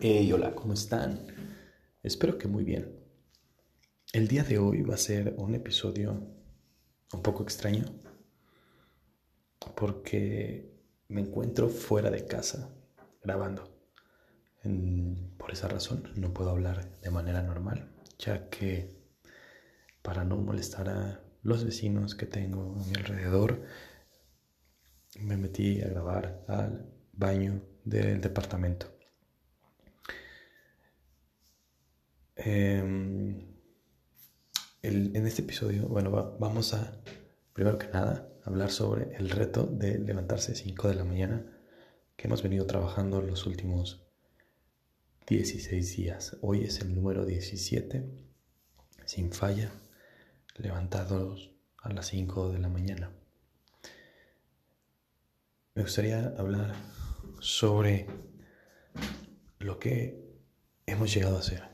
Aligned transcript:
Hey, 0.00 0.30
hola, 0.32 0.54
¿cómo 0.54 0.74
están? 0.74 1.26
Espero 2.02 2.36
que 2.36 2.48
muy 2.48 2.64
bien. 2.64 2.98
El 4.12 4.26
día 4.28 4.42
de 4.42 4.58
hoy 4.58 4.82
va 4.82 4.94
a 4.94 4.98
ser 4.98 5.34
un 5.38 5.54
episodio 5.54 6.20
un 7.12 7.22
poco 7.22 7.44
extraño 7.44 7.84
porque 9.76 10.74
me 11.08 11.20
encuentro 11.20 11.68
fuera 11.68 12.10
de 12.10 12.26
casa 12.26 12.70
grabando. 13.22 13.70
por 15.38 15.52
esa 15.52 15.68
razón 15.68 16.10
no 16.16 16.34
puedo 16.34 16.50
hablar 16.50 17.00
de 17.00 17.10
manera 17.10 17.42
normal, 17.42 17.88
ya 18.18 18.50
que 18.50 18.96
para 20.02 20.24
no 20.24 20.36
molestar 20.36 20.88
a 20.88 21.20
los 21.42 21.64
vecinos 21.64 22.14
que 22.14 22.26
tengo 22.26 22.74
a 22.74 22.84
mi 22.84 22.94
alrededor, 22.96 23.62
me 25.20 25.36
metí 25.36 25.80
a 25.82 25.88
grabar 25.88 26.44
al 26.48 26.92
baño 27.12 27.62
del 27.84 28.20
departamento. 28.20 28.93
Em, 32.36 33.54
en 34.82 35.26
este 35.26 35.42
episodio, 35.42 35.88
bueno, 35.88 36.10
vamos 36.38 36.74
a, 36.74 37.00
primero 37.52 37.78
que 37.78 37.88
nada, 37.88 38.28
hablar 38.44 38.70
sobre 38.70 39.14
el 39.16 39.30
reto 39.30 39.66
de 39.66 39.98
levantarse 39.98 40.52
a 40.52 40.54
5 40.54 40.88
de 40.88 40.94
la 40.94 41.04
mañana 41.04 41.46
que 42.16 42.26
hemos 42.26 42.42
venido 42.42 42.66
trabajando 42.66 43.22
los 43.22 43.46
últimos 43.46 44.06
16 45.26 45.96
días. 45.96 46.36
Hoy 46.42 46.64
es 46.64 46.80
el 46.80 46.94
número 46.94 47.24
17, 47.24 48.04
sin 49.06 49.32
falla, 49.32 49.72
levantados 50.58 51.52
a 51.78 51.92
las 51.92 52.06
5 52.08 52.52
de 52.52 52.58
la 52.58 52.68
mañana. 52.68 53.10
Me 55.74 55.82
gustaría 55.82 56.34
hablar 56.36 56.74
sobre 57.40 58.06
lo 59.58 59.78
que 59.78 60.22
hemos 60.86 61.12
llegado 61.12 61.36
a 61.36 61.40
hacer. 61.40 61.73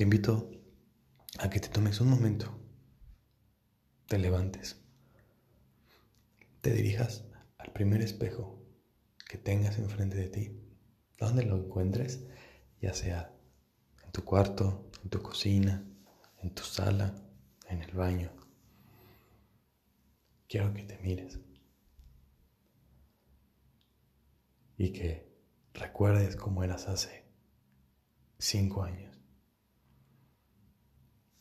Te 0.00 0.04
invito 0.04 0.50
a 1.40 1.50
que 1.50 1.60
te 1.60 1.68
tomes 1.68 2.00
un 2.00 2.08
momento, 2.08 2.58
te 4.08 4.16
levantes, 4.16 4.82
te 6.62 6.72
dirijas 6.72 7.26
al 7.58 7.70
primer 7.74 8.00
espejo 8.00 8.64
que 9.28 9.36
tengas 9.36 9.76
enfrente 9.76 10.16
de 10.16 10.30
ti, 10.30 10.58
donde 11.18 11.44
lo 11.44 11.58
encuentres, 11.58 12.24
ya 12.80 12.94
sea 12.94 13.36
en 14.02 14.10
tu 14.10 14.24
cuarto, 14.24 14.90
en 15.04 15.10
tu 15.10 15.20
cocina, 15.20 15.84
en 16.38 16.54
tu 16.54 16.62
sala, 16.62 17.14
en 17.68 17.82
el 17.82 17.92
baño. 17.92 18.32
Quiero 20.48 20.72
que 20.72 20.84
te 20.84 20.96
mires. 21.00 21.40
Y 24.78 24.94
que 24.94 25.30
recuerdes 25.74 26.36
cómo 26.36 26.64
eras 26.64 26.88
hace 26.88 27.26
cinco 28.38 28.82
años 28.82 29.19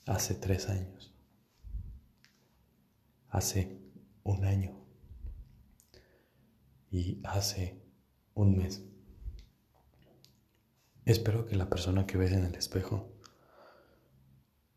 hace 0.10 0.34
tres 0.34 0.70
años, 0.70 1.14
hace 3.30 3.80
un 4.24 4.44
año 4.44 4.76
y 6.90 7.22
hace 7.24 7.80
un 8.34 8.58
mes. 8.58 8.82
Espero 11.06 11.46
que 11.46 11.56
la 11.56 11.70
persona 11.70 12.08
que 12.08 12.18
ves 12.18 12.32
en 12.32 12.44
el 12.44 12.56
espejo 12.56 13.14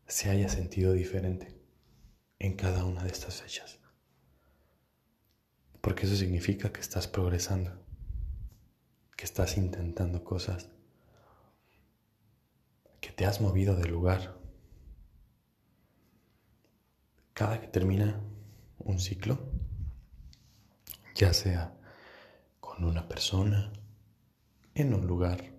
se 0.05 0.29
haya 0.29 0.49
sentido 0.49 0.93
diferente 0.93 1.59
en 2.37 2.55
cada 2.55 2.85
una 2.85 3.03
de 3.03 3.09
estas 3.09 3.41
fechas. 3.41 3.79
Porque 5.81 6.05
eso 6.05 6.15
significa 6.15 6.71
que 6.71 6.79
estás 6.79 7.07
progresando, 7.07 7.83
que 9.17 9.25
estás 9.25 9.57
intentando 9.57 10.23
cosas, 10.23 10.69
que 13.01 13.11
te 13.11 13.25
has 13.25 13.41
movido 13.41 13.75
de 13.75 13.87
lugar 13.87 14.42
cada 17.33 17.59
que 17.59 17.67
termina 17.67 18.21
un 18.79 18.99
ciclo, 18.99 19.39
ya 21.15 21.33
sea 21.33 21.75
con 22.59 22.83
una 22.83 23.07
persona, 23.07 23.71
en 24.75 24.93
un 24.93 25.05
lugar, 25.05 25.53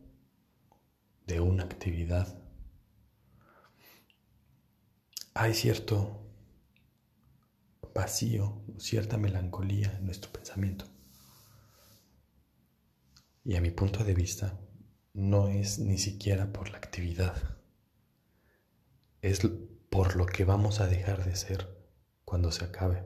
de 1.26 1.40
una 1.40 1.64
actividad, 1.64 2.38
hay 5.32 5.54
cierto 5.54 6.20
vacío, 7.94 8.62
cierta 8.78 9.16
melancolía 9.16 9.96
en 9.96 10.06
nuestro 10.06 10.30
pensamiento. 10.32 10.86
Y 13.44 13.56
a 13.56 13.60
mi 13.60 13.70
punto 13.70 14.04
de 14.04 14.14
vista, 14.14 14.58
no 15.12 15.48
es 15.48 15.78
ni 15.78 15.98
siquiera 15.98 16.52
por 16.52 16.70
la 16.70 16.78
actividad, 16.78 17.58
es 19.22 19.42
por 19.94 20.16
lo 20.16 20.26
que 20.26 20.44
vamos 20.44 20.80
a 20.80 20.88
dejar 20.88 21.24
de 21.24 21.36
ser 21.36 21.68
cuando 22.24 22.50
se 22.50 22.64
acabe. 22.64 23.04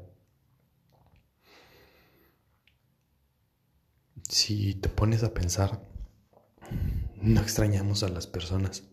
Si 4.27 4.75
te 4.75 4.89
pones 4.89 5.23
a 5.23 5.35
pensar, 5.35 5.87
no 7.17 7.43
extrañamos 7.43 8.05
a 8.05 8.09
las 8.09 8.27
personas, 8.27 8.85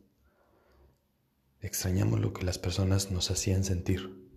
extrañamos 1.62 2.20
lo 2.20 2.34
que 2.34 2.44
las 2.44 2.58
personas 2.58 3.12
nos 3.12 3.32
hacían 3.32 3.64
sentir. 3.64 4.30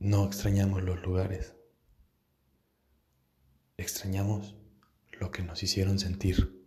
No 0.00 0.24
extrañamos 0.26 0.82
los 0.82 1.00
lugares, 1.00 1.54
extrañamos 3.76 4.56
lo 5.12 5.30
que 5.30 5.44
nos 5.44 5.62
hicieron 5.62 6.00
sentir. 6.00 6.59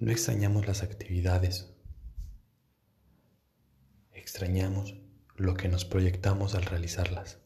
No 0.00 0.12
extrañamos 0.12 0.68
las 0.68 0.84
actividades, 0.84 1.74
extrañamos 4.12 4.94
lo 5.34 5.54
que 5.54 5.68
nos 5.68 5.84
proyectamos 5.84 6.54
al 6.54 6.62
realizarlas. 6.62 7.40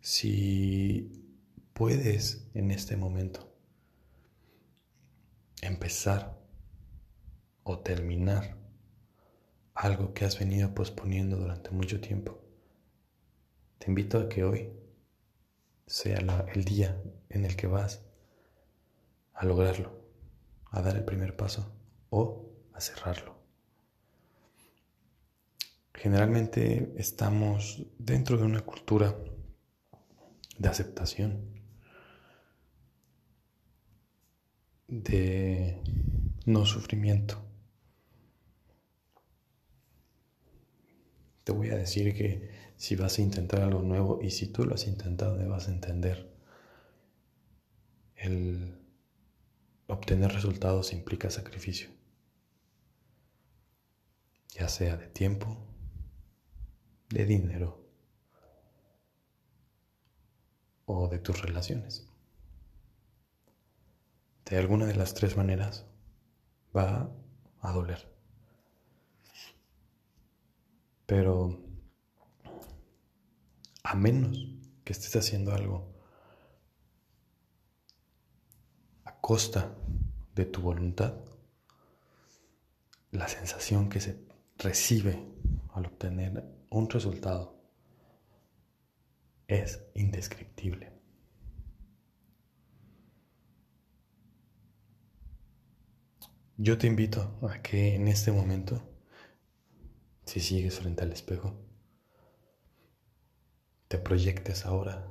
Si 0.00 1.36
puedes 1.72 2.48
en 2.54 2.72
este 2.72 2.96
momento 2.96 3.54
empezar 5.62 6.36
o 7.62 7.78
terminar 7.78 8.56
algo 9.74 10.14
que 10.14 10.24
has 10.24 10.36
venido 10.36 10.74
posponiendo 10.74 11.36
durante 11.36 11.70
mucho 11.70 12.00
tiempo, 12.00 12.42
te 13.78 13.86
invito 13.86 14.18
a 14.18 14.28
que 14.28 14.42
hoy 14.42 14.72
sea 15.88 16.18
el 16.52 16.64
día 16.64 17.02
en 17.30 17.44
el 17.44 17.56
que 17.56 17.66
vas 17.66 18.02
a 19.32 19.44
lograrlo, 19.46 19.98
a 20.70 20.82
dar 20.82 20.96
el 20.96 21.04
primer 21.04 21.36
paso 21.36 21.72
o 22.10 22.50
a 22.74 22.80
cerrarlo. 22.80 23.36
Generalmente 25.94 26.92
estamos 26.96 27.86
dentro 27.98 28.36
de 28.36 28.44
una 28.44 28.60
cultura 28.60 29.16
de 30.58 30.68
aceptación, 30.68 31.58
de 34.86 35.82
no 36.46 36.64
sufrimiento. 36.66 37.47
Te 41.48 41.54
voy 41.54 41.70
a 41.70 41.76
decir 41.76 42.14
que 42.14 42.50
si 42.76 42.94
vas 42.94 43.18
a 43.18 43.22
intentar 43.22 43.62
algo 43.62 43.80
nuevo 43.80 44.20
y 44.20 44.32
si 44.32 44.48
tú 44.48 44.66
lo 44.66 44.74
has 44.74 44.86
intentado, 44.86 45.38
debas 45.38 45.66
entender. 45.68 46.30
El 48.16 48.78
obtener 49.86 50.30
resultados 50.30 50.92
implica 50.92 51.30
sacrificio, 51.30 51.88
ya 54.50 54.68
sea 54.68 54.98
de 54.98 55.06
tiempo, 55.06 55.56
de 57.08 57.24
dinero 57.24 57.82
o 60.84 61.08
de 61.08 61.18
tus 61.18 61.40
relaciones. 61.40 62.06
De 64.44 64.58
alguna 64.58 64.84
de 64.84 64.96
las 64.96 65.14
tres 65.14 65.34
maneras 65.34 65.86
va 66.76 67.10
a 67.62 67.72
doler. 67.72 68.17
Pero 71.08 71.58
a 73.82 73.94
menos 73.94 74.36
que 74.84 74.92
estés 74.92 75.16
haciendo 75.16 75.54
algo 75.54 75.90
a 79.06 79.18
costa 79.18 79.74
de 80.34 80.44
tu 80.44 80.60
voluntad, 80.60 81.14
la 83.10 83.26
sensación 83.26 83.88
que 83.88 84.00
se 84.00 84.22
recibe 84.58 85.18
al 85.72 85.86
obtener 85.86 86.44
un 86.68 86.90
resultado 86.90 87.58
es 89.46 89.82
indescriptible. 89.94 90.92
Yo 96.58 96.76
te 96.76 96.86
invito 96.86 97.38
a 97.48 97.62
que 97.62 97.94
en 97.94 98.08
este 98.08 98.30
momento, 98.30 98.97
si 100.28 100.40
sigues 100.40 100.78
frente 100.78 101.04
al 101.04 101.12
espejo, 101.12 101.58
te 103.88 103.96
proyectes 103.96 104.66
ahora 104.66 105.10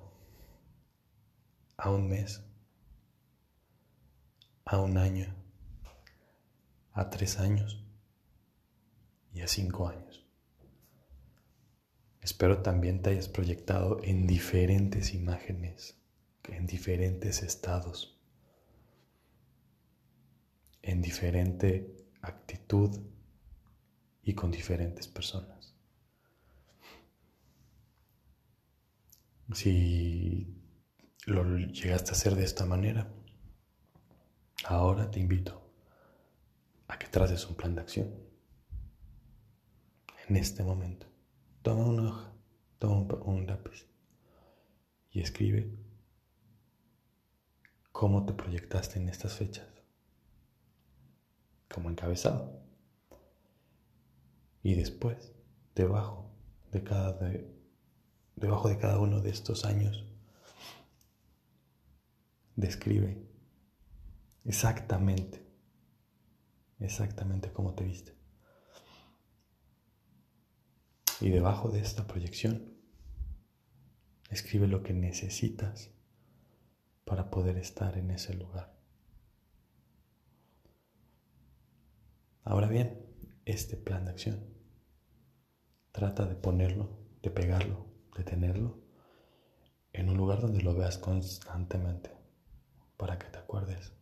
a 1.75 1.89
un 1.89 2.07
mes, 2.07 2.43
a 4.65 4.79
un 4.79 4.95
año, 4.99 5.33
a 6.93 7.09
tres 7.09 7.39
años 7.39 7.83
y 9.33 9.41
a 9.41 9.47
cinco 9.47 9.87
años. 9.87 10.23
Espero 12.21 12.61
también 12.61 13.01
te 13.01 13.09
hayas 13.09 13.27
proyectado 13.27 13.99
en 14.03 14.27
diferentes 14.27 15.15
imágenes, 15.15 15.99
en 16.47 16.67
diferentes 16.67 17.41
estados, 17.41 18.21
en 20.83 21.01
diferente 21.01 22.05
actitud 22.21 23.16
y 24.27 24.33
con 24.33 24.51
diferentes 24.51 25.07
personas. 25.07 25.73
Si 29.53 30.53
lo 31.25 31.57
llegaste 31.57 32.09
a 32.09 32.11
hacer 32.11 32.35
de 32.35 32.43
esta 32.43 32.65
manera, 32.65 33.09
ahora 34.65 35.09
te 35.09 35.21
invito 35.21 35.71
a 36.89 36.99
que 36.99 37.07
traces 37.07 37.47
un 37.47 37.55
plan 37.55 37.73
de 37.73 37.81
acción 37.81 38.13
en 40.27 40.35
este 40.35 40.61
momento. 40.61 41.07
Toma 41.61 41.85
una 41.85 42.09
hoja, 42.09 42.33
toma 42.79 43.15
un, 43.23 43.47
lápiz 43.47 43.87
y 45.09 45.21
escribe 45.21 45.73
cómo 47.93 48.25
te 48.25 48.33
proyectaste 48.33 48.99
en 48.99 49.07
estas 49.07 49.35
fechas, 49.35 49.69
como 51.69 51.89
encabezado. 51.89 52.66
Y 54.67 54.75
después, 54.75 55.31
debajo 55.75 56.29
de 56.73 56.83
cada, 56.83 57.17
debajo 58.35 58.67
de 58.67 58.77
cada 58.77 58.99
uno 58.99 59.21
de 59.21 59.29
estos 59.29 59.63
años, 59.63 60.05
describe 62.57 63.25
exactamente, 64.43 65.41
exactamente 66.81 67.53
cómo 67.53 67.75
te 67.75 67.85
viste. 67.85 68.13
Y 71.21 71.29
debajo 71.29 71.69
de 71.69 71.79
esta 71.79 72.05
proyección, 72.05 72.73
escribe 74.29 74.67
lo 74.67 74.83
que 74.83 74.91
necesitas 74.91 75.91
para 77.05 77.29
poder 77.29 77.55
estar 77.55 77.97
en 77.97 78.11
ese 78.11 78.33
lugar. 78.33 78.77
Ahora 82.43 82.67
bien, 82.67 83.01
este 83.45 83.77
plan 83.77 84.03
de 84.03 84.11
acción, 84.11 84.56
trata 85.97 86.27
de 86.27 86.35
ponerlo, 86.35 86.91
de 87.23 87.31
pegarlo, 87.31 87.87
de 88.15 88.23
tenerlo 88.23 88.77
en 89.93 90.09
un 90.09 90.15
lugar 90.15 90.39
donde 90.41 90.61
lo 90.61 90.75
veas 90.75 90.99
constantemente 90.99 92.11
para 92.97 93.17
que 93.17 93.25
te 93.25 93.39
acuerdes 93.39 93.93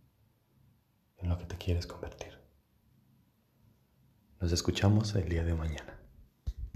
en 1.15 1.29
lo 1.29 1.37
que 1.37 1.45
te 1.45 1.55
quieres 1.55 1.87
convertir. 1.87 2.37
Nos 4.41 4.51
escuchamos 4.51 5.15
el 5.15 5.29
día 5.29 5.45
de 5.45 5.53
mañana. 5.53 5.94